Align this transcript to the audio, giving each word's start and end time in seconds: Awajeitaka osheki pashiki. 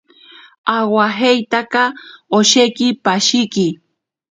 Awajeitaka 0.77 1.83
osheki 2.37 2.87
pashiki. 3.05 3.67